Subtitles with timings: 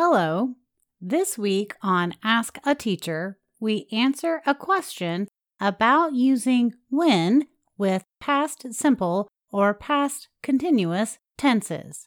[0.00, 0.54] Hello.
[1.00, 5.26] This week on Ask a Teacher, we answer a question
[5.58, 12.06] about using when with past simple or past continuous tenses.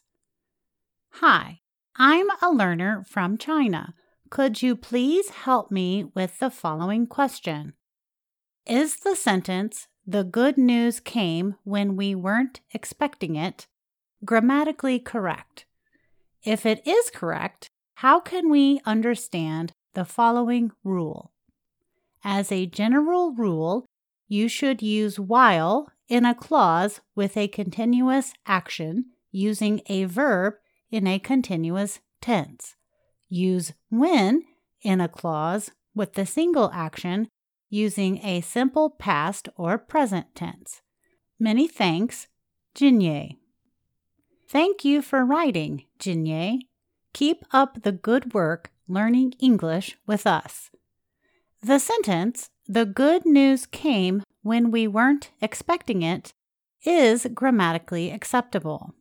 [1.16, 1.60] Hi,
[1.94, 3.92] I'm a learner from China.
[4.30, 7.74] Could you please help me with the following question?
[8.66, 13.66] Is the sentence, the good news came when we weren't expecting it,
[14.24, 15.66] grammatically correct?
[16.42, 17.68] If it is correct,
[18.02, 21.30] how can we understand the following rule?
[22.24, 23.86] As a general rule,
[24.26, 30.54] you should use while in a clause with a continuous action using a verb
[30.90, 32.74] in a continuous tense.
[33.28, 34.42] Use when
[34.80, 37.28] in a clause with the single action
[37.70, 40.82] using a simple past or present tense.
[41.38, 42.26] Many thanks,
[42.74, 43.36] Jinye.
[44.48, 46.62] Thank you for writing, Jinye.
[47.12, 50.70] Keep up the good work learning English with us.
[51.62, 56.32] The sentence, the good news came when we weren't expecting it,
[56.84, 58.94] is grammatically acceptable.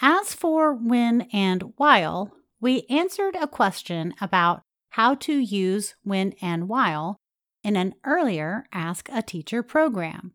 [0.00, 6.68] As for when and while, we answered a question about how to use when and
[6.68, 7.16] while
[7.62, 10.32] in an earlier Ask a Teacher program.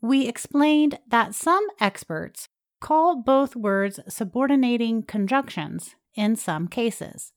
[0.00, 2.48] We explained that some experts
[2.80, 7.32] call both words subordinating conjunctions in some cases.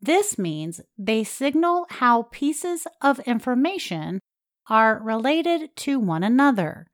[0.00, 4.20] This means they signal how pieces of information
[4.68, 6.86] are related to one another.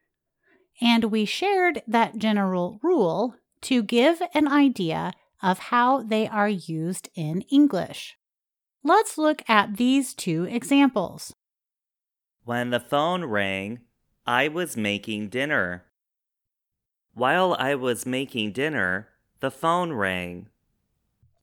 [0.81, 5.13] And we shared that general rule to give an idea
[5.43, 8.17] of how they are used in English.
[8.83, 11.35] Let's look at these two examples.
[12.45, 13.81] When the phone rang,
[14.27, 15.85] I was making dinner.
[17.13, 19.09] While I was making dinner,
[19.41, 20.49] the phone rang.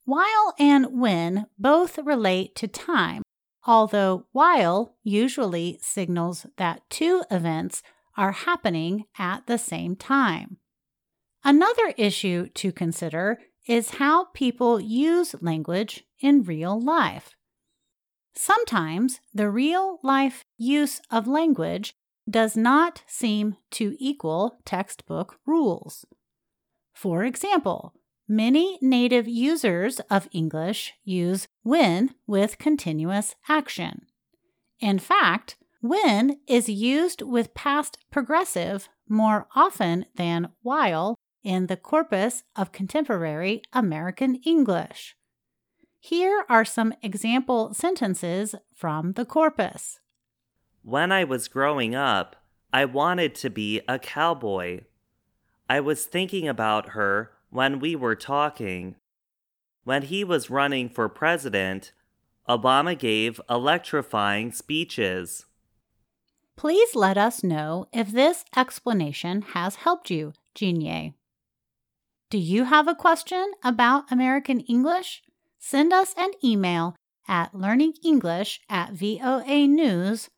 [0.07, 3.23] While and when both relate to time,
[3.65, 7.83] although while usually signals that two events
[8.15, 10.59] are happening at the same time.
[11.43, 17.35] Another issue to consider is how people use language in real life.
[18.33, 21.93] Sometimes the real life use of language
[22.29, 26.05] does not seem to equal textbook rules.
[26.93, 27.93] For example,
[28.27, 34.07] Many native users of English use when with continuous action.
[34.79, 42.43] In fact, when is used with past progressive more often than while in the corpus
[42.57, 45.15] of contemporary American English.
[45.97, 49.99] Here are some example sentences from the corpus.
[50.83, 52.35] When I was growing up,
[52.73, 54.81] I wanted to be a cowboy.
[55.69, 58.95] I was thinking about her when we were talking.
[59.83, 61.93] When he was running for president,
[62.47, 65.45] Obama gave electrifying speeches.
[66.55, 71.13] Please let us know if this explanation has helped you, Jinye.
[72.29, 75.23] Do you have a question about American English?
[75.59, 76.95] Send us an email
[77.27, 80.29] at learningenglish at voanews.com.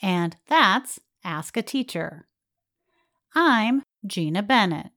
[0.00, 2.28] And that's Ask a Teacher.
[3.34, 4.92] I'm Gina Bennett.